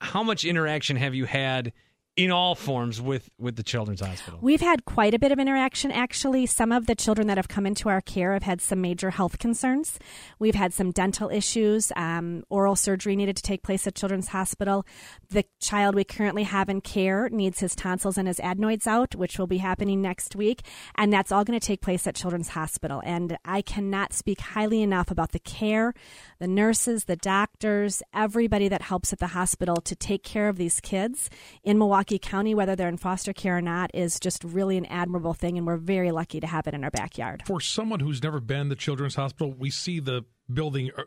how 0.00 0.22
much 0.22 0.44
interaction 0.44 0.96
have 0.96 1.14
you 1.14 1.24
had 1.24 1.72
in 2.16 2.30
all 2.30 2.54
forms 2.54 3.00
with 3.00 3.28
with 3.38 3.56
the 3.56 3.62
children's 3.62 4.00
hospital. 4.00 4.38
We've 4.40 4.62
had 4.62 4.86
quite 4.86 5.12
a 5.12 5.18
bit 5.18 5.32
of 5.32 5.38
interaction 5.38 5.90
actually. 5.90 6.46
Some 6.46 6.72
of 6.72 6.86
the 6.86 6.94
children 6.94 7.26
that 7.26 7.36
have 7.36 7.48
come 7.48 7.66
into 7.66 7.90
our 7.90 8.00
care 8.00 8.32
have 8.32 8.42
had 8.42 8.62
some 8.62 8.80
major 8.80 9.10
health 9.10 9.38
concerns. 9.38 9.98
We've 10.38 10.54
had 10.54 10.72
some 10.72 10.92
dental 10.92 11.28
issues 11.28 11.92
um, 11.94 12.42
oral 12.48 12.74
surgery 12.74 13.16
needed 13.16 13.36
to 13.36 13.42
take 13.42 13.62
place 13.62 13.86
at 13.86 13.94
children's 13.94 14.28
hospital. 14.28 14.86
The 15.28 15.44
child 15.60 15.94
we 15.94 16.04
currently 16.04 16.44
have 16.44 16.70
in 16.70 16.80
care 16.80 17.28
needs 17.28 17.60
his 17.60 17.74
tonsils 17.74 18.16
and 18.16 18.26
his 18.28 18.40
adenoids 18.40 18.86
out 18.86 19.14
which 19.14 19.38
will 19.38 19.46
be 19.46 19.58
happening 19.58 20.00
next 20.00 20.34
week 20.34 20.62
and 20.94 21.12
that's 21.12 21.30
all 21.30 21.44
going 21.44 21.58
to 21.58 21.66
take 21.66 21.82
place 21.82 22.06
at 22.06 22.14
children's 22.14 22.48
hospital. 22.48 23.02
And 23.04 23.36
i 23.44 23.60
cannot 23.60 24.14
speak 24.14 24.40
highly 24.40 24.80
enough 24.80 25.10
about 25.10 25.32
the 25.32 25.38
care 25.38 25.92
the 26.38 26.48
nurses 26.48 27.04
the 27.04 27.16
doctors 27.16 28.02
everybody 28.14 28.68
that 28.68 28.82
helps 28.82 29.12
at 29.12 29.18
the 29.18 29.28
hospital 29.28 29.76
to 29.76 29.94
take 29.94 30.22
care 30.22 30.48
of 30.48 30.56
these 30.56 30.80
kids 30.80 31.28
in 31.62 31.76
milwaukee 31.76 32.05
County, 32.20 32.54
whether 32.54 32.76
they're 32.76 32.88
in 32.88 32.96
foster 32.96 33.32
care 33.32 33.58
or 33.58 33.62
not, 33.62 33.90
is 33.94 34.18
just 34.20 34.44
really 34.44 34.76
an 34.76 34.86
admirable 34.86 35.34
thing, 35.34 35.58
and 35.58 35.66
we're 35.66 35.76
very 35.76 36.12
lucky 36.12 36.40
to 36.40 36.46
have 36.46 36.66
it 36.66 36.74
in 36.74 36.84
our 36.84 36.90
backyard. 36.90 37.42
For 37.46 37.60
someone 37.60 38.00
who's 38.00 38.22
never 38.22 38.40
been 38.40 38.68
to 38.70 38.76
Children's 38.76 39.16
Hospital, 39.16 39.52
we 39.52 39.70
see 39.70 40.00
the 40.00 40.24
building 40.52 40.90
uh, 40.96 41.02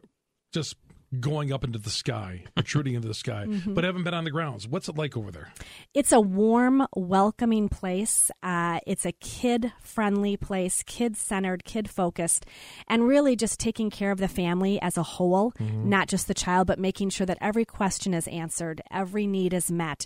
just 0.51 0.75
going 1.19 1.51
up 1.51 1.63
into 1.63 1.79
the 1.79 1.89
sky, 1.89 2.43
protruding 2.55 2.93
into 2.93 3.07
the 3.07 3.13
sky, 3.13 3.45
mm-hmm. 3.47 3.73
but 3.73 3.83
haven't 3.83 4.03
been 4.03 4.13
on 4.13 4.23
the 4.23 4.31
grounds. 4.31 4.67
What's 4.67 4.89
it 4.89 4.97
like 4.97 5.17
over 5.17 5.31
there? 5.31 5.51
It's 5.93 6.11
a 6.11 6.19
warm, 6.19 6.85
welcoming 6.95 7.69
place. 7.69 8.29
Uh, 8.43 8.79
it's 8.85 9.05
a 9.05 9.11
kid 9.13 9.71
friendly 9.81 10.37
place, 10.37 10.83
kid 10.85 11.17
centered, 11.17 11.63
kid 11.65 11.89
focused, 11.89 12.45
and 12.87 13.07
really 13.07 13.35
just 13.35 13.59
taking 13.59 13.89
care 13.89 14.11
of 14.11 14.19
the 14.19 14.27
family 14.27 14.79
as 14.81 14.97
a 14.97 15.03
whole, 15.03 15.51
mm-hmm. 15.53 15.89
not 15.89 16.07
just 16.07 16.27
the 16.27 16.33
child, 16.33 16.67
but 16.67 16.79
making 16.79 17.09
sure 17.09 17.25
that 17.25 17.37
every 17.41 17.65
question 17.65 18.13
is 18.13 18.27
answered, 18.27 18.81
every 18.91 19.25
need 19.25 19.53
is 19.53 19.71
met. 19.71 20.05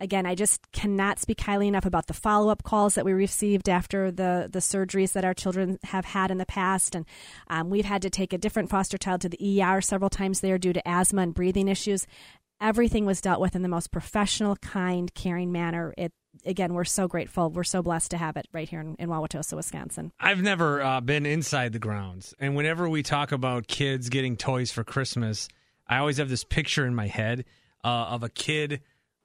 Again, 0.00 0.24
I 0.24 0.34
just 0.34 0.60
cannot 0.72 1.18
speak 1.18 1.40
highly 1.40 1.68
enough 1.68 1.84
about 1.84 2.06
the 2.06 2.14
follow 2.14 2.50
up 2.50 2.62
calls 2.62 2.94
that 2.94 3.04
we 3.04 3.12
received 3.12 3.68
after 3.68 4.10
the, 4.10 4.48
the 4.50 4.60
surgeries 4.60 5.12
that 5.12 5.24
our 5.26 5.34
children 5.34 5.78
have 5.84 6.06
had 6.06 6.30
in 6.30 6.38
the 6.38 6.46
past. 6.46 6.94
And 6.94 7.04
um, 7.48 7.68
we've 7.68 7.84
had 7.84 8.00
to 8.02 8.10
take 8.10 8.32
a 8.32 8.38
different 8.38 8.70
foster 8.70 8.96
child 8.96 9.20
to 9.20 9.28
the 9.28 9.62
ER 9.62 9.80
several 9.82 10.08
times 10.08 10.40
there 10.40 10.58
due 10.58 10.72
to 10.72 10.88
asthma 10.88 11.22
and 11.22 11.34
breathing 11.34 11.68
issues. 11.68 12.06
Everything 12.62 13.04
was 13.04 13.20
dealt 13.20 13.40
with 13.40 13.54
in 13.54 13.62
the 13.62 13.68
most 13.68 13.90
professional, 13.90 14.56
kind, 14.56 15.12
caring 15.14 15.52
manner. 15.52 15.94
It 15.98 16.12
again, 16.44 16.74
we're 16.74 16.84
so 16.84 17.08
grateful. 17.08 17.50
We're 17.50 17.64
so 17.64 17.82
blessed 17.82 18.12
to 18.12 18.16
have 18.16 18.36
it 18.36 18.46
right 18.52 18.68
here 18.68 18.80
in, 18.80 18.96
in 18.98 19.08
Wauwatosa, 19.08 19.54
Wisconsin. 19.54 20.12
I've 20.20 20.42
never 20.42 20.82
uh, 20.82 21.00
been 21.00 21.26
inside 21.26 21.72
the 21.72 21.78
grounds, 21.78 22.34
and 22.38 22.54
whenever 22.54 22.88
we 22.88 23.02
talk 23.02 23.32
about 23.32 23.66
kids 23.66 24.08
getting 24.08 24.36
toys 24.36 24.70
for 24.70 24.84
Christmas, 24.84 25.48
I 25.86 25.98
always 25.98 26.18
have 26.18 26.28
this 26.28 26.44
picture 26.44 26.86
in 26.86 26.94
my 26.94 27.06
head 27.06 27.44
uh, 27.82 27.88
of 27.88 28.22
a 28.22 28.28
kid 28.28 28.80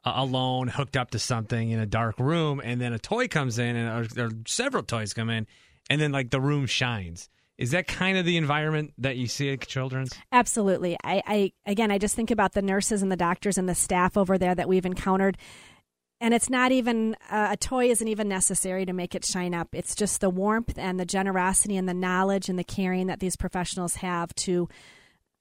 alone, 0.05 0.67
hooked 0.67 0.97
up 0.97 1.11
to 1.11 1.19
something 1.19 1.71
in 1.71 1.79
a 1.79 1.85
dark 1.85 2.19
room, 2.19 2.61
and 2.63 2.79
then 2.79 2.93
a 2.93 2.99
toy 2.99 3.27
comes 3.27 3.59
in, 3.59 3.75
and 3.75 4.17
or, 4.17 4.25
or 4.25 4.29
several 4.47 4.83
toys 4.83 5.13
come 5.13 5.29
in, 5.29 5.47
and 5.89 5.99
then 5.99 6.11
like 6.11 6.29
the 6.29 6.41
room 6.41 6.65
shines. 6.65 7.29
Is 7.57 7.71
that 7.71 7.87
kind 7.87 8.17
of 8.17 8.25
the 8.25 8.35
environment 8.35 8.93
that 8.97 9.15
you 9.15 9.27
see 9.27 9.49
at 9.51 9.61
Children's? 9.61 10.11
Absolutely. 10.31 10.97
I, 11.03 11.23
I 11.25 11.51
again, 11.65 11.89
I 11.89 11.97
just 11.97 12.15
think 12.15 12.29
about 12.29 12.53
the 12.53 12.61
nurses 12.61 13.01
and 13.01 13.11
the 13.11 13.15
doctors 13.15 13.57
and 13.57 13.69
the 13.69 13.75
staff 13.75 14.17
over 14.17 14.37
there 14.37 14.53
that 14.53 14.67
we've 14.67 14.85
encountered 14.85 15.37
and 16.21 16.33
it's 16.33 16.49
not 16.49 16.71
even 16.71 17.15
uh, 17.29 17.49
a 17.51 17.57
toy 17.57 17.89
isn't 17.89 18.07
even 18.07 18.27
necessary 18.27 18.85
to 18.85 18.93
make 18.93 19.15
it 19.15 19.25
shine 19.25 19.53
up 19.53 19.69
it's 19.73 19.95
just 19.95 20.21
the 20.21 20.29
warmth 20.29 20.77
and 20.77 20.99
the 20.99 21.05
generosity 21.05 21.77
and 21.77 21.87
the 21.87 21.93
knowledge 21.93 22.49
and 22.49 22.57
the 22.57 22.63
caring 22.63 23.07
that 23.07 23.19
these 23.19 23.35
professionals 23.35 23.95
have 23.95 24.33
to 24.35 24.67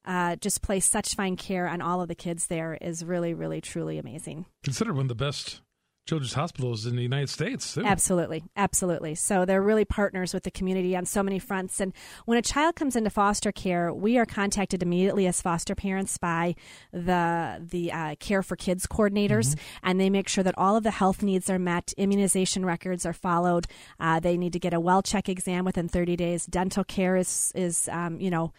uh, 0.05 0.35
just 0.37 0.61
place 0.61 0.89
such 0.89 1.15
fine 1.15 1.35
care 1.35 1.67
on 1.67 1.81
all 1.81 2.01
of 2.01 2.07
the 2.07 2.15
kids 2.15 2.47
there 2.47 2.77
is 2.81 3.03
really, 3.03 3.33
really, 3.33 3.61
truly 3.61 3.97
amazing. 3.97 4.45
Considered 4.63 4.95
one 4.95 5.05
of 5.05 5.09
the 5.09 5.15
best 5.15 5.61
children's 6.05 6.33
hospitals 6.33 6.85
in 6.85 6.95
the 6.95 7.01
United 7.01 7.29
States. 7.29 7.73
Too. 7.73 7.83
Absolutely, 7.83 8.43
absolutely. 8.55 9.15
So 9.15 9.43
they're 9.43 9.61
really 9.61 9.85
partners 9.85 10.33
with 10.33 10.43
the 10.43 10.51
community 10.51 10.95
on 10.95 11.05
so 11.05 11.23
many 11.23 11.39
fronts. 11.39 11.79
And 11.79 11.93
when 12.25 12.37
a 12.37 12.43
child 12.43 12.75
comes 12.75 12.95
into 12.95 13.09
foster 13.09 13.51
care, 13.51 13.91
we 13.91 14.17
are 14.17 14.25
contacted 14.25 14.83
immediately 14.83 15.25
as 15.25 15.41
foster 15.41 15.73
parents 15.73 16.17
by 16.17 16.55
the 16.91 17.59
the 17.59 17.91
uh, 17.91 18.15
Care 18.19 18.43
for 18.43 18.55
Kids 18.55 18.85
coordinators, 18.85 19.55
mm-hmm. 19.55 19.77
and 19.83 19.99
they 19.99 20.09
make 20.09 20.27
sure 20.27 20.43
that 20.43 20.55
all 20.57 20.75
of 20.75 20.83
the 20.83 20.91
health 20.91 21.23
needs 21.23 21.49
are 21.49 21.59
met, 21.59 21.93
immunization 21.97 22.65
records 22.65 23.05
are 23.05 23.13
followed. 23.13 23.65
Uh, 23.99 24.19
they 24.19 24.37
need 24.37 24.53
to 24.53 24.59
get 24.59 24.73
a 24.73 24.79
well 24.79 25.01
check 25.01 25.27
exam 25.27 25.65
within 25.65 25.87
30 25.87 26.15
days. 26.15 26.45
Dental 26.45 26.83
care 26.83 27.15
is 27.15 27.51
is 27.55 27.89
um, 27.91 28.19
you 28.19 28.29
know 28.29 28.53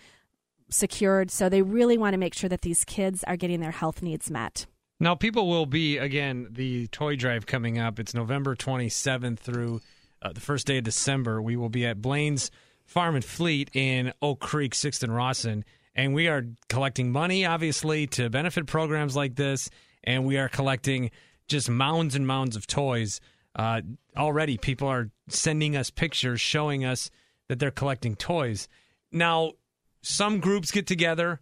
secured. 0.68 1.30
So 1.30 1.48
they 1.48 1.62
really 1.62 1.98
want 1.98 2.14
to 2.14 2.18
make 2.18 2.34
sure 2.34 2.48
that 2.48 2.62
these 2.62 2.84
kids 2.84 3.24
are 3.24 3.36
getting 3.36 3.60
their 3.60 3.70
health 3.70 4.02
needs 4.02 4.30
met. 4.30 4.66
Now, 4.98 5.14
people 5.14 5.48
will 5.48 5.66
be, 5.66 5.98
again, 5.98 6.48
the 6.50 6.86
toy 6.88 7.16
drive 7.16 7.46
coming 7.46 7.78
up. 7.78 7.98
It's 7.98 8.14
November 8.14 8.56
27th 8.56 9.38
through 9.38 9.80
uh, 10.22 10.32
the 10.32 10.40
first 10.40 10.66
day 10.66 10.78
of 10.78 10.84
December, 10.84 11.40
we 11.40 11.56
will 11.56 11.68
be 11.68 11.86
at 11.86 12.00
Blaine's 12.00 12.50
Farm 12.84 13.14
and 13.14 13.24
Fleet 13.24 13.70
in 13.74 14.12
Oak 14.22 14.40
Creek, 14.40 14.74
Sixth 14.74 15.02
and 15.02 15.14
Rawson, 15.14 15.64
and 15.94 16.14
we 16.14 16.28
are 16.28 16.44
collecting 16.68 17.12
money, 17.12 17.44
obviously, 17.44 18.06
to 18.08 18.30
benefit 18.30 18.66
programs 18.66 19.14
like 19.14 19.36
this, 19.36 19.70
and 20.04 20.24
we 20.24 20.36
are 20.38 20.48
collecting 20.48 21.10
just 21.48 21.68
mounds 21.68 22.14
and 22.14 22.26
mounds 22.26 22.56
of 22.56 22.66
toys. 22.66 23.20
Uh, 23.54 23.82
already, 24.16 24.56
people 24.58 24.88
are 24.88 25.10
sending 25.28 25.76
us 25.76 25.90
pictures 25.90 26.40
showing 26.40 26.84
us 26.84 27.10
that 27.48 27.58
they're 27.58 27.70
collecting 27.70 28.16
toys. 28.16 28.68
Now, 29.12 29.52
some 30.02 30.40
groups 30.40 30.70
get 30.70 30.86
together 30.86 31.40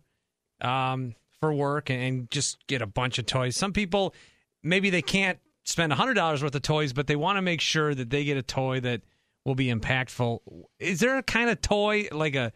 um, 0.61 1.15
for 1.41 1.53
work 1.53 1.91
and, 1.91 2.31
just 2.31 2.67
get 2.67 2.83
a 2.83 2.87
bunch 2.87 3.19
of 3.19 3.27
toys. 3.27 3.57
Some 3.57 3.73
people 3.73 4.15
maybe 4.63 4.91
they 4.91 5.03
can't 5.03 5.39
spend 5.65 5.93
$100 5.93 6.43
worth 6.43 6.55
of 6.55 6.63
toys, 6.63 6.93
but 6.93 7.07
they 7.07 7.17
want 7.17 7.37
to 7.37 7.43
make 7.43 7.61
sure 7.61 7.95
that 7.95 8.11
they 8.11 8.25
get 8.25 8.37
a 8.37 8.43
toy 8.43 8.81
that 8.81 9.03
will 9.45 9.55
be 9.55 9.67
impactful. 9.67 10.41
Is 10.79 11.01
there 11.01 11.19
a 11.19 11.23
kind 11.23 11.51
of 11.51 11.61
toy, 11.61 12.09
like 12.11 12.35
a, 12.35 12.53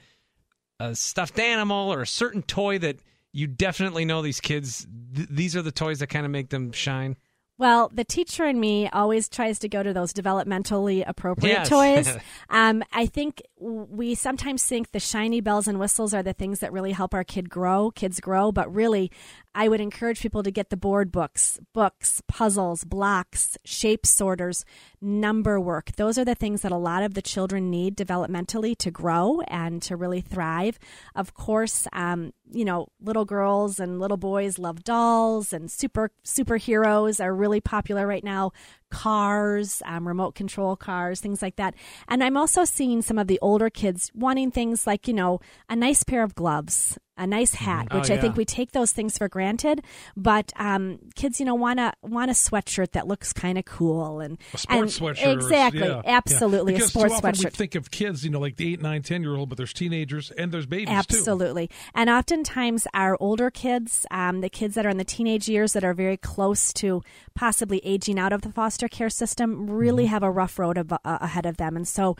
a 0.81 0.95
stuffed 0.95 1.38
animal 1.38 1.93
or 1.93 2.02
a 2.02 2.07
certain 2.07 2.43
toy 2.43 2.78
that 2.78 2.97
you 3.33 3.47
definitely 3.47 4.05
know 4.05 4.23
these 4.23 4.40
kids, 4.40 4.87
th- 5.14 5.28
these 5.31 5.55
are 5.55 5.62
the 5.62 5.73
toys 5.73 5.99
that 5.99 6.09
kind 6.09 6.25
of 6.25 6.33
make 6.33 6.49
them 6.49 6.73
shine? 6.73 7.17
Well, 7.59 7.91
the 7.93 8.05
teacher 8.05 8.47
in 8.47 8.61
me 8.61 8.88
always 8.88 9.29
tries 9.29 9.59
to 9.59 9.69
go 9.69 9.83
to 9.83 9.93
those 9.93 10.12
developmentally 10.12 11.03
appropriate 11.05 11.53
Yes. 11.53 11.69
toys. 11.69 12.17
um, 12.50 12.85
I 12.93 13.07
think 13.07 13.43
we 13.59 14.15
sometimes 14.15 14.65
think 14.65 14.93
the 14.93 15.00
shiny 15.00 15.41
bells 15.41 15.67
and 15.67 15.81
whistles 15.81 16.15
are 16.15 16.23
the 16.23 16.33
things 16.33 16.61
that 16.61 16.73
really 16.73 16.93
help 16.93 17.15
our 17.15 17.25
kid 17.25 17.50
grow, 17.50 17.91
kids 17.91 18.21
grow, 18.21 18.53
but 18.53 18.73
really, 18.73 19.11
I 19.59 19.67
would 19.67 19.81
encourage 19.81 20.21
people 20.21 20.45
to 20.45 20.53
get 20.53 20.71
the 20.71 20.77
board 20.77 21.11
books, 21.11 21.59
books, 21.75 22.23
puzzles, 22.29 22.85
blocks, 22.85 23.59
shape 23.65 24.07
sorters, 24.07 24.65
number 25.00 25.59
work. 25.59 25.97
Those 25.97 26.17
are 26.17 26.25
the 26.25 26.37
things 26.37 26.62
that 26.62 26.71
a 26.71 26.77
lot 26.77 27.03
of 27.03 27.15
the 27.15 27.23
children 27.23 27.69
need 27.69 27.97
developmentally 27.97 28.79
to 28.79 28.93
grow 28.93 29.41
and 29.49 29.83
to 29.83 29.97
really 29.97 30.21
thrive. 30.21 30.79
Of 31.17 31.35
course, 31.35 31.88
um, 31.93 32.33
you 32.53 32.65
know, 32.65 32.87
little 33.00 33.25
girls 33.25 33.81
and 33.81 33.99
little 33.99 34.17
boys 34.17 34.61
love 34.61 34.85
dolls 34.85 35.53
and 35.53 35.69
super 35.69 36.12
superheroes 36.25 37.23
are 37.23 37.35
really 37.35 37.61
popular 37.61 38.07
right 38.07 38.23
now. 38.23 38.53
Cars, 38.91 39.83
um, 39.87 40.07
remote 40.07 40.37
control 40.37 40.77
cars, 40.77 41.21
things 41.21 41.43
like 41.43 41.57
that. 41.57 41.75
And 42.07 42.23
I'm 42.23 42.37
also 42.37 42.65
seeing 42.65 43.03
some 43.03 43.19
of 43.19 43.27
the 43.27 43.41
older 43.43 43.71
kids 43.71 44.12
wanting 44.15 44.53
things 44.53 44.87
like, 44.87 45.09
you 45.09 45.15
know, 45.15 45.41
a 45.69 45.75
nice 45.75 46.05
pair 46.05 46.23
of 46.23 46.37
gloves, 46.37 46.97
a 47.19 47.27
nice 47.27 47.55
hat, 47.55 47.89
Oh, 47.91 47.99
which 47.99 48.11
I 48.11 48.17
think 48.17 48.37
we 48.37 48.45
take 48.45 48.73
those 48.73 48.93
things 48.93 49.19
for 49.19 49.29
granted. 49.29 49.83
But 50.17 50.53
um, 50.57 50.99
kids, 51.15 51.41
you 51.41 51.47
know, 51.47 51.55
want 51.55 51.81
a 51.81 51.93
want 52.03 52.31
a 52.31 52.35
sweatshirt 52.35 52.93
that 52.93 53.07
looks 53.07 53.33
kind 53.33 53.59
of 53.59 53.65
cool 53.65 54.21
and 54.21 54.39
A 54.55 54.59
sports 54.59 54.99
and- 54.99 55.07
sweatshirt. 55.17 55.33
Exactly, 55.35 55.81
yeah, 55.81 56.03
yeah. 56.05 56.17
absolutely, 56.17 56.73
Because 56.75 56.89
a 56.89 56.91
sports 56.91 57.13
too 57.13 57.17
often 57.19 57.33
sweatshirt. 57.35 57.45
We 57.45 57.51
think 57.51 57.75
of 57.75 57.91
kids, 57.91 58.25
you 58.25 58.31
know, 58.31 58.41
like 58.41 58.57
the 58.57 58.73
eight, 58.73 58.81
nine, 58.81 59.03
ten 59.03 59.23
year 59.23 59.37
old, 59.37 59.49
but 59.49 59.59
there's 59.59 59.73
teenagers 59.73 60.31
and 60.31 60.53
there's 60.53 60.67
babies 60.67 60.89
too. 60.89 60.95
Absolutely. 60.95 61.69
And 61.95 62.09
oftentimes, 62.09 62.87
our 62.95 63.17
older 63.21 63.51
kids, 63.51 64.07
um, 64.11 64.41
the 64.41 64.49
kids 64.49 64.75
that 64.77 64.87
are 64.87 64.91
in 64.91 64.99
the 64.99 65.05
teenage 65.05 65.49
years 65.49 65.73
that 65.73 65.85
are 65.85 65.95
very 65.95 66.17
close 66.17 66.73
to 66.75 67.03
possibly 67.35 67.81
aging 67.85 68.19
out 68.19 68.33
of 68.33 68.43
the 68.43 68.51
foster 68.53 68.89
care 68.89 69.11
system, 69.11 69.69
really 69.69 70.05
Mm-hmm. 70.05 70.13
have 70.13 70.23
a 70.23 70.31
rough 70.31 70.59
road 70.59 70.79
uh, 70.79 70.97
ahead 71.05 71.45
of 71.47 71.57
them. 71.57 71.75
And 71.77 71.87
so, 71.87 72.17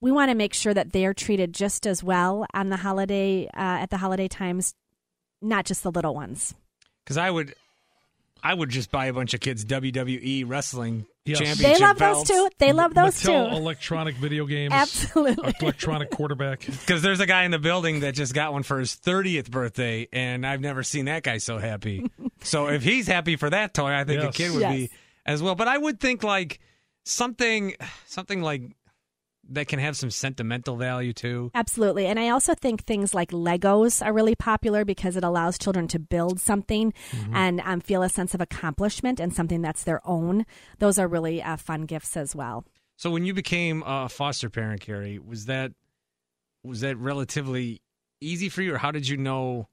we 0.00 0.10
want 0.12 0.30
to 0.30 0.34
make 0.34 0.54
sure 0.54 0.72
that 0.74 0.92
they're 0.92 1.14
treated 1.14 1.52
just 1.52 1.86
as 1.86 2.02
well 2.02 2.46
on 2.54 2.68
the 2.70 2.76
holiday 2.76 3.46
uh, 3.48 3.82
at 3.82 3.90
the 3.90 3.96
holiday 3.98 4.28
times, 4.28 4.74
not 5.42 5.64
just 5.66 5.82
the 5.82 5.90
little 5.90 6.14
ones. 6.14 6.54
Because 7.04 7.16
I 7.18 7.30
would, 7.30 7.54
I 8.42 8.54
would 8.54 8.70
just 8.70 8.90
buy 8.90 9.06
a 9.06 9.12
bunch 9.12 9.34
of 9.34 9.40
kids 9.40 9.64
WWE 9.64 10.44
wrestling 10.46 11.06
Yes. 11.26 11.38
championship 11.38 11.78
They 11.78 11.84
love 11.86 11.98
belts. 11.98 12.28
those 12.28 12.36
too. 12.36 12.48
They 12.58 12.72
love 12.72 12.94
those 12.94 13.14
Mattel 13.22 13.50
too. 13.50 13.56
electronic 13.56 14.16
video 14.16 14.46
games. 14.46 14.72
Absolutely. 14.72 15.54
Electronic 15.60 16.10
quarterback. 16.10 16.60
Because 16.66 17.02
there's 17.02 17.20
a 17.20 17.26
guy 17.26 17.44
in 17.44 17.50
the 17.50 17.58
building 17.58 18.00
that 18.00 18.14
just 18.14 18.34
got 18.34 18.52
one 18.54 18.62
for 18.62 18.78
his 18.80 18.96
30th 18.96 19.50
birthday, 19.50 20.08
and 20.12 20.46
I've 20.46 20.62
never 20.62 20.82
seen 20.82 21.04
that 21.04 21.22
guy 21.22 21.36
so 21.38 21.58
happy. 21.58 22.10
so 22.42 22.68
if 22.68 22.82
he's 22.82 23.06
happy 23.06 23.36
for 23.36 23.50
that 23.50 23.74
toy, 23.74 23.92
I 23.92 24.04
think 24.04 24.22
Yes. 24.22 24.34
a 24.34 24.36
kid 24.36 24.52
would 24.52 24.60
Yes. 24.62 24.72
be 24.74 24.90
as 25.26 25.42
well. 25.42 25.54
But 25.54 25.68
I 25.68 25.76
would 25.76 26.00
think 26.00 26.24
like 26.24 26.58
something, 27.04 27.74
something 28.06 28.40
like 28.42 28.62
that 29.50 29.68
can 29.68 29.78
have 29.78 29.96
some 29.96 30.10
sentimental 30.10 30.76
value 30.76 31.12
too. 31.12 31.50
Absolutely. 31.54 32.06
And 32.06 32.18
I 32.18 32.28
also 32.28 32.54
think 32.54 32.84
things 32.84 33.14
like 33.14 33.32
Legos 33.32 34.04
are 34.04 34.12
really 34.12 34.34
popular 34.34 34.84
because 34.84 35.16
it 35.16 35.24
allows 35.24 35.58
children 35.58 35.88
to 35.88 35.98
build 35.98 36.40
something 36.40 36.94
and 37.32 37.60
um, 37.60 37.80
feel 37.80 38.02
a 38.02 38.08
sense 38.08 38.32
of 38.32 38.40
accomplishment 38.40 39.20
and 39.20 39.34
something 39.34 39.60
that's 39.60 39.84
their 39.84 40.00
own. 40.06 40.46
Those 40.78 40.98
are 40.98 41.08
really 41.08 41.42
uh, 41.42 41.56
fun 41.56 41.82
gifts 41.82 42.16
as 42.16 42.34
well. 42.34 42.64
So 42.96 43.10
when 43.10 43.24
you 43.24 43.34
became 43.34 43.82
a 43.84 44.08
foster 44.08 44.50
parent, 44.50 44.82
Carrie, 44.82 45.18
was 45.18 45.46
that 45.46 45.72
was 46.62 46.82
that 46.82 46.96
relatively 46.98 47.80
easy 48.20 48.48
for 48.48 48.62
you, 48.62 48.74
or 48.74 48.78
how 48.78 48.90
did 48.90 49.08
you 49.08 49.16
know? 49.16 49.68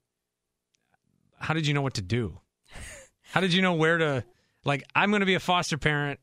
How 1.40 1.54
did 1.54 1.68
you 1.68 1.74
know 1.74 1.82
what 1.82 1.96
to 1.96 2.02
do? 2.02 2.40
How 3.32 3.42
did 3.42 3.54
you 3.54 3.62
know 3.62 3.74
where 3.74 3.98
to? 3.98 4.24
Like, 4.64 4.84
I'm 4.96 5.12
going 5.12 5.20
to 5.20 5.26
be 5.26 5.36
a 5.36 5.40
foster 5.40 5.78
parent. 5.78 6.20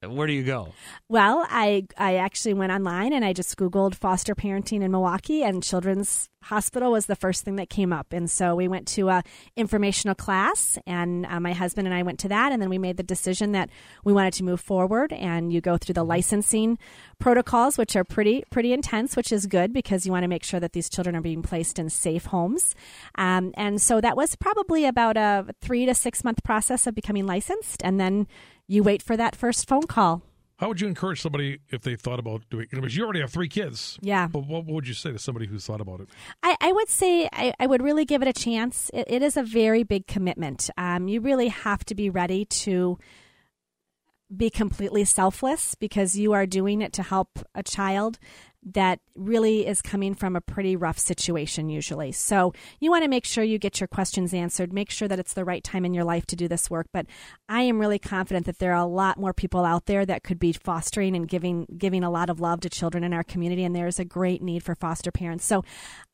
Where 0.00 0.28
do 0.28 0.32
you 0.32 0.44
go? 0.44 0.74
Well, 1.08 1.44
I 1.48 1.86
I 1.96 2.16
actually 2.16 2.54
went 2.54 2.70
online 2.70 3.12
and 3.12 3.24
I 3.24 3.32
just 3.32 3.56
Googled 3.56 3.96
foster 3.96 4.36
parenting 4.36 4.82
in 4.82 4.92
Milwaukee, 4.92 5.42
and 5.42 5.60
Children's 5.60 6.28
Hospital 6.44 6.92
was 6.92 7.06
the 7.06 7.16
first 7.16 7.44
thing 7.44 7.56
that 7.56 7.68
came 7.68 7.92
up. 7.92 8.12
And 8.12 8.30
so 8.30 8.54
we 8.54 8.68
went 8.68 8.86
to 8.88 9.08
a 9.08 9.24
informational 9.56 10.14
class, 10.14 10.78
and 10.86 11.26
uh, 11.26 11.40
my 11.40 11.52
husband 11.52 11.88
and 11.88 11.94
I 11.94 12.04
went 12.04 12.20
to 12.20 12.28
that, 12.28 12.52
and 12.52 12.62
then 12.62 12.70
we 12.70 12.78
made 12.78 12.96
the 12.96 13.02
decision 13.02 13.50
that 13.52 13.70
we 14.04 14.12
wanted 14.12 14.34
to 14.34 14.44
move 14.44 14.60
forward. 14.60 15.12
And 15.12 15.52
you 15.52 15.60
go 15.60 15.76
through 15.76 15.94
the 15.94 16.04
licensing 16.04 16.78
protocols, 17.18 17.76
which 17.76 17.96
are 17.96 18.04
pretty 18.04 18.44
pretty 18.50 18.72
intense, 18.72 19.16
which 19.16 19.32
is 19.32 19.46
good 19.46 19.72
because 19.72 20.06
you 20.06 20.12
want 20.12 20.22
to 20.22 20.28
make 20.28 20.44
sure 20.44 20.60
that 20.60 20.74
these 20.74 20.88
children 20.88 21.16
are 21.16 21.20
being 21.20 21.42
placed 21.42 21.76
in 21.76 21.90
safe 21.90 22.26
homes. 22.26 22.76
Um, 23.16 23.52
and 23.56 23.82
so 23.82 24.00
that 24.00 24.16
was 24.16 24.36
probably 24.36 24.84
about 24.84 25.16
a 25.16 25.46
three 25.60 25.86
to 25.86 25.94
six 25.94 26.22
month 26.22 26.44
process 26.44 26.86
of 26.86 26.94
becoming 26.94 27.26
licensed, 27.26 27.82
and 27.82 27.98
then 27.98 28.28
you 28.68 28.82
wait 28.82 29.02
for 29.02 29.16
that 29.16 29.34
first 29.34 29.66
phone 29.66 29.86
call. 29.88 30.22
How 30.58 30.66
would 30.68 30.80
you 30.80 30.88
encourage 30.88 31.20
somebody 31.20 31.60
if 31.70 31.82
they 31.82 31.94
thought 31.94 32.18
about 32.18 32.42
doing 32.50 32.66
it? 32.70 32.74
Because 32.74 32.96
you 32.96 33.04
already 33.04 33.20
have 33.20 33.30
three 33.30 33.48
kids. 33.48 33.96
Yeah. 34.02 34.26
But 34.26 34.40
what, 34.40 34.64
what 34.64 34.74
would 34.74 34.88
you 34.88 34.94
say 34.94 35.12
to 35.12 35.18
somebody 35.18 35.46
who's 35.46 35.64
thought 35.64 35.80
about 35.80 36.00
it? 36.00 36.08
I, 36.42 36.56
I 36.60 36.72
would 36.72 36.88
say 36.88 37.28
I, 37.32 37.54
I 37.60 37.66
would 37.66 37.80
really 37.80 38.04
give 38.04 38.22
it 38.22 38.28
a 38.28 38.32
chance. 38.32 38.90
It, 38.92 39.06
it 39.08 39.22
is 39.22 39.36
a 39.36 39.44
very 39.44 39.84
big 39.84 40.08
commitment. 40.08 40.68
Um, 40.76 41.06
you 41.06 41.20
really 41.20 41.48
have 41.48 41.84
to 41.86 41.94
be 41.94 42.10
ready 42.10 42.44
to 42.44 42.98
be 44.34 44.50
completely 44.50 45.04
selfless 45.04 45.76
because 45.76 46.18
you 46.18 46.32
are 46.32 46.44
doing 46.44 46.82
it 46.82 46.92
to 46.94 47.02
help 47.02 47.38
a 47.54 47.62
child 47.62 48.18
that 48.64 49.00
really 49.14 49.66
is 49.66 49.80
coming 49.80 50.14
from 50.14 50.36
a 50.36 50.40
pretty 50.40 50.76
rough 50.76 50.98
situation 50.98 51.68
usually. 51.68 52.12
So 52.12 52.52
you 52.80 52.90
want 52.90 53.04
to 53.04 53.10
make 53.10 53.24
sure 53.24 53.44
you 53.44 53.58
get 53.58 53.80
your 53.80 53.88
questions 53.88 54.34
answered, 54.34 54.72
make 54.72 54.90
sure 54.90 55.08
that 55.08 55.18
it's 55.18 55.34
the 55.34 55.44
right 55.44 55.62
time 55.62 55.84
in 55.84 55.94
your 55.94 56.04
life 56.04 56.26
to 56.26 56.36
do 56.36 56.48
this 56.48 56.68
work, 56.68 56.88
but 56.92 57.06
I 57.48 57.62
am 57.62 57.78
really 57.78 57.98
confident 57.98 58.46
that 58.46 58.58
there 58.58 58.72
are 58.72 58.82
a 58.82 58.86
lot 58.86 59.18
more 59.18 59.32
people 59.32 59.64
out 59.64 59.86
there 59.86 60.04
that 60.06 60.24
could 60.24 60.38
be 60.38 60.52
fostering 60.52 61.14
and 61.16 61.28
giving 61.28 61.66
giving 61.76 62.02
a 62.02 62.10
lot 62.10 62.30
of 62.30 62.40
love 62.40 62.60
to 62.60 62.68
children 62.68 63.04
in 63.04 63.12
our 63.12 63.24
community 63.24 63.64
and 63.64 63.74
there's 63.74 63.98
a 63.98 64.04
great 64.04 64.42
need 64.42 64.62
for 64.62 64.74
foster 64.74 65.10
parents. 65.10 65.44
So 65.44 65.64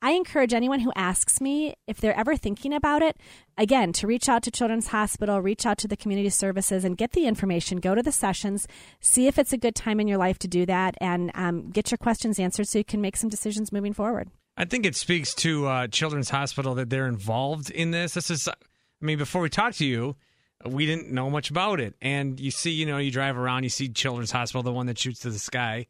I 0.02 0.12
encourage 0.12 0.52
anyone 0.52 0.80
who 0.80 0.92
asks 0.94 1.40
me 1.40 1.74
if 1.86 2.00
they're 2.00 2.18
ever 2.18 2.36
thinking 2.36 2.72
about 2.72 3.02
it, 3.02 3.16
again, 3.56 3.92
to 3.94 4.06
reach 4.06 4.28
out 4.28 4.42
to 4.44 4.50
Children's 4.50 4.88
Hospital, 4.88 5.40
reach 5.40 5.66
out 5.66 5.78
to 5.78 5.88
the 5.88 5.96
community 5.96 6.28
services 6.30 6.84
and 6.84 6.96
get 6.96 7.12
the 7.12 7.26
information, 7.26 7.78
go 7.78 7.94
to 7.94 8.02
the 8.02 8.12
sessions, 8.12 8.66
see 9.00 9.26
if 9.26 9.38
it's 9.38 9.52
a 9.52 9.58
good 9.58 9.74
time 9.74 10.00
in 10.00 10.08
your 10.08 10.18
life 10.18 10.38
to 10.40 10.48
do 10.48 10.66
that 10.66 10.96
and 11.00 11.30
um, 11.34 11.70
get 11.70 11.90
your 11.90 11.98
questions 11.98 12.38
answered 12.38 12.68
so 12.68 12.78
you 12.78 12.84
can 12.84 13.00
make 13.00 13.16
some 13.16 13.28
decisions 13.30 13.72
moving 13.72 13.92
forward. 13.92 14.30
I 14.56 14.64
think 14.64 14.86
it 14.86 14.94
speaks 14.94 15.34
to 15.36 15.66
uh, 15.66 15.86
Children's 15.88 16.30
Hospital 16.30 16.74
that 16.76 16.90
they're 16.90 17.08
involved 17.08 17.70
in 17.70 17.90
this. 17.90 18.14
This 18.14 18.30
is, 18.30 18.48
I 18.48 18.54
mean, 19.00 19.18
before 19.18 19.42
we 19.42 19.48
talked 19.48 19.78
to 19.78 19.86
you, 19.86 20.16
we 20.64 20.86
didn't 20.86 21.10
know 21.10 21.28
much 21.28 21.50
about 21.50 21.80
it. 21.80 21.94
And 22.00 22.38
you 22.38 22.50
see, 22.50 22.70
you 22.70 22.86
know, 22.86 22.98
you 22.98 23.10
drive 23.10 23.36
around, 23.36 23.64
you 23.64 23.68
see 23.68 23.88
Children's 23.88 24.30
Hospital, 24.30 24.62
the 24.62 24.72
one 24.72 24.86
that 24.86 24.98
shoots 24.98 25.20
to 25.20 25.30
the 25.30 25.38
sky, 25.38 25.86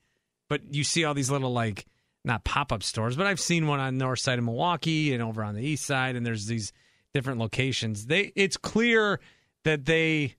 but 0.49 0.75
you 0.75 0.85
see 0.85 1.05
all 1.05 1.15
these 1.15 1.31
little 1.31 1.53
like 1.53 1.87
not 2.25 2.45
pop 2.45 2.73
up 2.73 2.83
stores, 2.83 3.17
but 3.17 3.27
I've 3.27 3.41
seen 3.41 3.67
one 3.67 3.81
on 3.81 3.99
the 3.99 4.05
north 4.05 4.19
side 4.19 4.39
of 4.39 4.45
Milwaukee 4.45 5.13
and 5.13 5.23
over 5.23 5.45
on 5.45 5.55
the 5.55 5.63
east 5.63 5.85
side, 5.85 6.17
and 6.17 6.25
there's 6.25 6.47
these 6.47 6.73
different 7.15 7.39
locations. 7.39 8.07
They, 8.07 8.33
it's 8.35 8.57
clear 8.57 9.21
that 9.65 9.87
they 9.87 10.35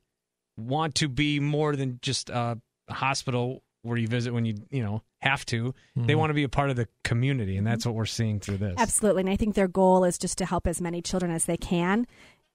want 0.58 0.96
to 0.96 1.10
be 1.10 1.40
more 1.40 1.76
than 1.76 2.00
just 2.02 2.30
a 2.30 2.60
hospital 2.90 3.64
where 3.82 3.98
you 3.98 4.08
visit 4.08 4.34
when 4.34 4.46
you 4.46 4.56
you 4.70 4.84
know 4.84 5.02
have 5.22 5.46
to. 5.46 5.74
They 5.96 6.02
mm-hmm. 6.02 6.20
want 6.20 6.30
to 6.30 6.34
be 6.34 6.44
a 6.44 6.50
part 6.50 6.70
of 6.70 6.76
the 6.76 6.88
community, 7.04 7.58
and 7.58 7.66
that's 7.66 7.82
mm-hmm. 7.82 7.90
what 7.90 7.96
we're 7.96 8.06
seeing 8.06 8.40
through 8.40 8.58
this. 8.58 8.76
Absolutely. 8.78 9.22
And 9.22 9.30
I 9.30 9.36
think 9.36 9.56
their 9.56 9.68
goal 9.68 10.04
is 10.04 10.18
just 10.18 10.38
to 10.40 10.46
help 10.46 10.68
as 10.68 10.82
many 10.82 11.02
children 11.02 11.32
as 11.32 11.46
they 11.46 11.58
can 11.58 12.06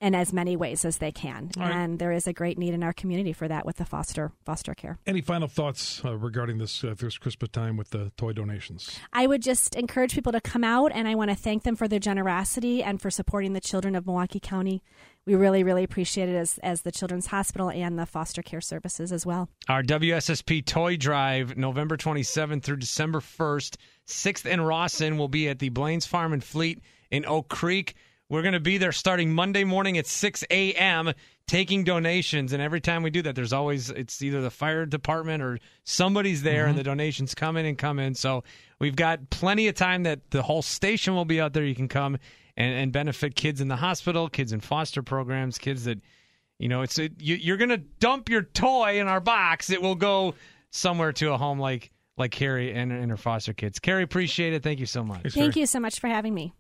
in 0.01 0.15
as 0.15 0.33
many 0.33 0.57
ways 0.57 0.85
as 0.85 0.99
they 0.99 1.13
can. 1.13 1.51
All 1.57 1.65
right. 1.65 1.73
And 1.73 1.99
there 1.99 2.13
is 2.13 2.27
a 2.27 2.33
great 2.33 2.59
need 2.59 2.75
in 2.75 2.83
our 2.83 2.93
community 2.93 3.33
for 3.33 3.47
that 3.49 3.67
with 3.67 3.77
the 3.77 3.85
foster 3.85 4.33
foster 4.45 4.75
care. 4.75 4.99
Any 5.07 5.21
final 5.21 5.49
thoughts 5.49 6.03
uh, 6.05 6.17
regarding 6.17 6.59
this 6.59 6.83
uh, 6.83 6.95
this 6.99 7.19
Christmas 7.19 7.51
time 7.51 7.77
with 7.77 7.91
the 7.91 8.11
toy 8.17 8.33
donations? 8.33 8.99
I 9.13 9.27
would 9.27 9.43
just 9.43 9.75
encourage 9.77 10.15
people 10.15 10.33
to 10.33 10.41
come 10.41 10.65
out, 10.65 10.93
and 10.95 11.07
I 11.07 11.15
want 11.15 11.31
to 11.31 11.37
thank 11.37 11.63
them 11.63 11.77
for 11.77 11.89
their 11.89 11.99
generosity 11.99 12.83
and 12.83 13.01
for 13.01 13.11
supporting 13.11 13.53
the 13.53 13.61
children 13.61 13.95
of 13.95 14.07
Milwaukee 14.07 14.41
County. 14.41 14.83
We 15.27 15.35
really, 15.35 15.63
really 15.63 15.85
appreciate 15.85 16.31
it 16.31 16.35
as, 16.35 16.59
as 16.63 16.83
the 16.83 16.91
Children's 16.91 17.27
Hospital 17.27 17.71
and 17.71 17.99
the 17.99 18.07
foster 18.07 18.43
care 18.43 18.63
services 18.63 19.13
as 19.13 19.27
well. 19.27 19.51
Our 19.69 19.83
WSSP 19.83 20.65
Toy 20.65 20.97
Drive, 20.97 21.59
November 21.59 21.99
27th 21.99 22.63
through 22.63 22.79
December 22.79 23.21
1st, 23.21 23.77
6th 24.07 24.47
in 24.47 24.63
Rawson, 24.63 25.19
will 25.19 25.29
be 25.29 25.49
at 25.49 25.59
the 25.59 25.69
Blaines 25.69 26.07
Farm 26.07 26.33
and 26.33 26.43
Fleet 26.43 26.83
in 27.11 27.27
Oak 27.27 27.49
Creek. 27.49 27.95
We're 28.31 28.43
going 28.43 28.55
to 28.55 28.61
be 28.61 28.79
there 28.79 28.93
starting 28.93 29.35
Monday 29.35 29.65
morning 29.65 29.99
at 29.99 30.07
6 30.07 30.45
a.m. 30.51 31.13
taking 31.49 31.83
donations. 31.83 32.53
And 32.53 32.63
every 32.63 32.81
time 32.81 33.03
we 33.03 33.11
do 33.11 33.23
that, 33.23 33.35
there's 33.35 33.53
always, 33.53 33.91
it's 33.91 34.23
either 34.23 34.41
the 34.41 34.53
fire 34.53 34.87
department 34.87 35.43
or 35.43 35.59
somebody's 35.83 36.43
there 36.43 36.67
and 36.67 36.71
mm-hmm. 36.71 36.79
the 36.79 36.85
donations 36.85 37.35
come 37.35 37.57
in 37.57 37.67
and 37.67 37.77
come 37.77 37.99
in. 37.99 38.15
So 38.15 38.45
we've 38.79 38.95
got 38.95 39.31
plenty 39.31 39.67
of 39.67 39.75
time 39.75 40.05
that 40.05 40.31
the 40.31 40.43
whole 40.43 40.63
station 40.63 41.17
will 41.17 41.25
be 41.25 41.41
out 41.41 41.55
there. 41.55 41.65
You 41.65 41.75
can 41.75 41.89
come 41.89 42.19
and, 42.57 42.75
and 42.75 42.93
benefit 42.93 43.35
kids 43.35 43.61
in 43.61 43.67
the 43.67 43.77
hospital, 43.77 44.29
kids 44.29 44.53
in 44.53 44.61
foster 44.61 45.03
programs, 45.03 45.59
kids 45.59 45.85
that, 45.85 45.99
you 46.61 46.69
know, 46.69 46.83
it's 46.83 47.01
it, 47.01 47.15
you, 47.19 47.35
you're 47.35 47.57
going 47.57 47.71
to 47.71 47.79
dump 47.79 48.29
your 48.29 48.43
toy 48.43 49.01
in 49.01 49.09
our 49.09 49.21
box. 49.21 49.71
It 49.71 49.83
will 49.83 49.97
go 49.97 50.35
somewhere 50.71 51.13
to 51.15 51.33
a 51.33 51.37
home 51.37 51.59
like 51.59 51.91
like 52.17 52.31
Carrie 52.31 52.73
and, 52.73 52.93
and 52.93 53.11
her 53.11 53.17
foster 53.17 53.55
kids. 53.55 53.81
Carrie, 53.81 54.05
appreciate 54.05 54.53
it. 54.53 54.63
Thank 54.63 54.79
you 54.79 54.87
so 54.87 55.03
much. 55.03 55.23
Thanks, 55.23 55.35
Thank 55.35 55.55
Terry. 55.55 55.63
you 55.63 55.67
so 55.67 55.81
much 55.81 55.99
for 55.99 56.07
having 56.07 56.35
me. 56.35 56.55